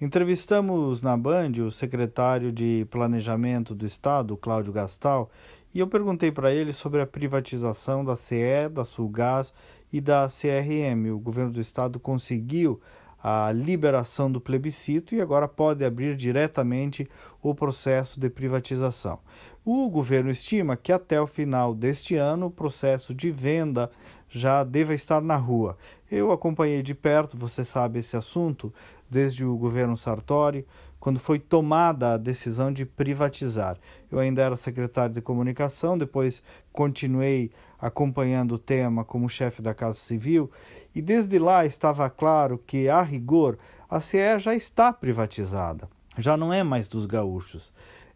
Entrevistamos 0.00 1.02
na 1.02 1.14
Band 1.14 1.52
o 1.62 1.70
secretário 1.70 2.50
de 2.50 2.86
Planejamento 2.90 3.74
do 3.74 3.84
Estado, 3.84 4.34
Cláudio 4.34 4.72
Gastal, 4.72 5.30
e 5.74 5.78
eu 5.78 5.86
perguntei 5.86 6.32
para 6.32 6.54
ele 6.54 6.72
sobre 6.72 7.02
a 7.02 7.06
privatização 7.06 8.02
da 8.02 8.16
CE, 8.16 8.70
da 8.72 8.82
Sulgás 8.82 9.52
e 9.92 10.00
da 10.00 10.26
CRM. 10.26 11.12
O 11.12 11.18
governo 11.18 11.52
do 11.52 11.60
estado 11.60 12.00
conseguiu 12.00 12.80
a 13.22 13.52
liberação 13.52 14.32
do 14.32 14.40
plebiscito 14.40 15.14
e 15.14 15.20
agora 15.20 15.46
pode 15.46 15.84
abrir 15.84 16.16
diretamente 16.16 17.06
o 17.42 17.54
processo 17.54 18.18
de 18.18 18.30
privatização. 18.30 19.18
O 19.62 19.90
governo 19.90 20.30
estima 20.30 20.74
que 20.74 20.90
até 20.90 21.20
o 21.20 21.26
final 21.26 21.74
deste 21.74 22.14
ano 22.16 22.46
o 22.46 22.50
processo 22.50 23.14
de 23.14 23.30
venda 23.30 23.90
já 24.26 24.64
deva 24.64 24.94
estar 24.94 25.20
na 25.20 25.36
rua. 25.36 25.76
Eu 26.10 26.32
acompanhei 26.32 26.82
de 26.82 26.94
perto, 26.94 27.36
você 27.36 27.62
sabe 27.62 27.98
esse 27.98 28.16
assunto, 28.16 28.72
desde 29.08 29.44
o 29.44 29.54
governo 29.58 29.98
Sartori, 29.98 30.66
quando 30.98 31.18
foi 31.18 31.38
tomada 31.38 32.14
a 32.14 32.16
decisão 32.16 32.72
de 32.72 32.86
privatizar. 32.86 33.76
Eu 34.10 34.18
ainda 34.18 34.40
era 34.40 34.56
secretário 34.56 35.14
de 35.14 35.20
comunicação, 35.20 35.98
depois 35.98 36.42
continuei 36.72 37.50
acompanhando 37.78 38.52
o 38.52 38.58
tema 38.58 39.04
como 39.04 39.28
chefe 39.28 39.60
da 39.60 39.74
Casa 39.74 39.98
Civil, 39.98 40.50
e 40.94 41.02
desde 41.02 41.38
lá 41.38 41.66
estava 41.66 42.08
claro 42.08 42.56
que, 42.66 42.88
a 42.88 43.02
rigor, 43.02 43.58
a 43.90 44.00
CE 44.00 44.38
já 44.38 44.54
está 44.54 44.90
privatizada, 44.90 45.86
já 46.16 46.34
não 46.34 46.50
é 46.50 46.62
mais 46.62 46.88
dos 46.88 47.04
gaúchos 47.04 47.72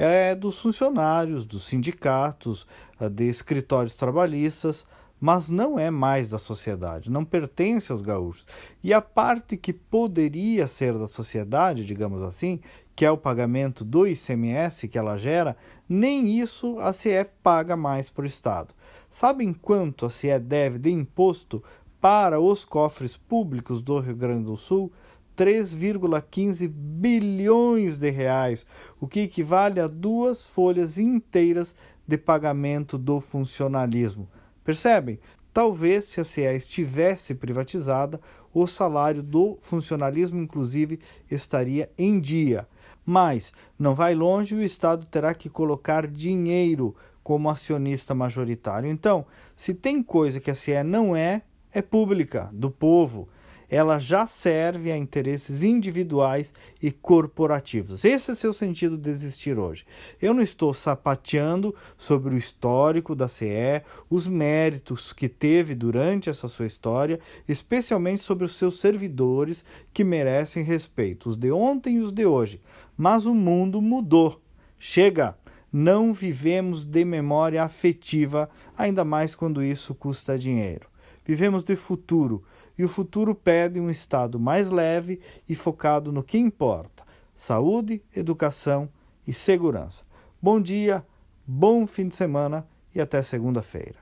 é 0.00 0.32
dos 0.32 0.60
funcionários, 0.60 1.44
dos 1.44 1.66
sindicatos, 1.66 2.68
de 3.10 3.24
escritórios 3.24 3.96
trabalhistas, 3.96 4.86
mas 5.20 5.50
não 5.50 5.76
é 5.76 5.90
mais 5.90 6.28
da 6.28 6.38
sociedade, 6.38 7.10
não 7.10 7.24
pertence 7.24 7.90
aos 7.90 8.00
gaúchos. 8.00 8.46
E 8.80 8.94
a 8.94 9.00
parte 9.00 9.56
que 9.56 9.72
poderia 9.72 10.68
ser 10.68 10.96
da 10.96 11.08
sociedade, 11.08 11.84
digamos 11.84 12.22
assim, 12.22 12.60
que 12.94 13.04
é 13.04 13.10
o 13.10 13.18
pagamento 13.18 13.84
do 13.84 14.06
ICMS 14.06 14.86
que 14.86 14.96
ela 14.96 15.16
gera, 15.16 15.56
nem 15.88 16.38
isso 16.38 16.78
a 16.78 16.92
CE 16.92 17.26
paga 17.42 17.76
mais 17.76 18.08
para 18.08 18.22
o 18.22 18.26
Estado. 18.26 18.72
Sabem 19.10 19.52
quanto 19.52 20.06
a 20.06 20.10
CE 20.10 20.38
deve 20.38 20.78
de 20.78 20.92
imposto 20.92 21.60
para 22.00 22.38
os 22.38 22.64
cofres 22.64 23.16
públicos 23.16 23.82
do 23.82 23.98
Rio 23.98 24.14
Grande 24.14 24.44
do 24.44 24.56
Sul? 24.56 24.92
3,15 25.38 26.66
bilhões 26.66 27.96
de 27.96 28.10
reais, 28.10 28.66
o 29.00 29.06
que 29.06 29.20
equivale 29.20 29.78
a 29.78 29.86
duas 29.86 30.42
folhas 30.42 30.98
inteiras 30.98 31.76
de 32.04 32.18
pagamento 32.18 32.98
do 32.98 33.20
funcionalismo. 33.20 34.28
Percebem? 34.64 35.20
Talvez 35.54 36.06
se 36.06 36.20
a 36.20 36.24
CE 36.24 36.56
estivesse 36.56 37.36
privatizada, 37.36 38.20
o 38.52 38.66
salário 38.66 39.22
do 39.22 39.56
funcionalismo, 39.60 40.40
inclusive, 40.40 40.98
estaria 41.30 41.88
em 41.96 42.18
dia. 42.18 42.66
Mas 43.06 43.52
não 43.78 43.94
vai 43.94 44.16
longe 44.16 44.56
o 44.56 44.62
Estado 44.62 45.06
terá 45.06 45.34
que 45.34 45.48
colocar 45.48 46.08
dinheiro 46.08 46.96
como 47.22 47.48
acionista 47.48 48.12
majoritário. 48.12 48.90
Então, 48.90 49.24
se 49.54 49.72
tem 49.72 50.02
coisa 50.02 50.40
que 50.40 50.50
a 50.50 50.54
CE 50.54 50.82
não 50.82 51.14
é, 51.14 51.42
é 51.72 51.80
pública, 51.80 52.50
do 52.52 52.70
povo 52.70 53.28
ela 53.68 53.98
já 53.98 54.26
serve 54.26 54.90
a 54.90 54.96
interesses 54.96 55.62
individuais 55.62 56.54
e 56.80 56.90
corporativos. 56.90 58.04
Esse 58.04 58.30
é 58.30 58.34
seu 58.34 58.52
sentido 58.52 58.96
de 58.96 59.10
existir 59.10 59.58
hoje. 59.58 59.84
Eu 60.20 60.32
não 60.32 60.42
estou 60.42 60.72
sapateando 60.72 61.74
sobre 61.96 62.34
o 62.34 62.38
histórico 62.38 63.14
da 63.14 63.28
CE, 63.28 63.82
os 64.08 64.26
méritos 64.26 65.12
que 65.12 65.28
teve 65.28 65.74
durante 65.74 66.30
essa 66.30 66.48
sua 66.48 66.66
história, 66.66 67.20
especialmente 67.46 68.22
sobre 68.22 68.44
os 68.44 68.56
seus 68.56 68.80
servidores 68.80 69.64
que 69.92 70.04
merecem 70.04 70.62
respeito, 70.62 71.28
os 71.28 71.36
de 71.36 71.52
ontem 71.52 71.96
e 71.96 72.00
os 72.00 72.12
de 72.12 72.24
hoje. 72.24 72.60
Mas 72.96 73.26
o 73.26 73.34
mundo 73.34 73.82
mudou. 73.82 74.40
Chega! 74.78 75.36
Não 75.70 76.14
vivemos 76.14 76.82
de 76.82 77.04
memória 77.04 77.62
afetiva, 77.62 78.48
ainda 78.76 79.04
mais 79.04 79.34
quando 79.34 79.62
isso 79.62 79.94
custa 79.94 80.38
dinheiro. 80.38 80.88
Vivemos 81.28 81.62
de 81.62 81.76
futuro 81.76 82.42
e 82.78 82.82
o 82.82 82.88
futuro 82.88 83.34
pede 83.34 83.78
um 83.78 83.90
Estado 83.90 84.40
mais 84.40 84.70
leve 84.70 85.20
e 85.46 85.54
focado 85.54 86.10
no 86.10 86.22
que 86.22 86.38
importa: 86.38 87.04
saúde, 87.36 88.02
educação 88.16 88.88
e 89.26 89.34
segurança. 89.34 90.04
Bom 90.40 90.58
dia, 90.58 91.04
bom 91.46 91.86
fim 91.86 92.08
de 92.08 92.16
semana 92.16 92.66
e 92.94 93.00
até 93.00 93.22
segunda-feira. 93.22 93.98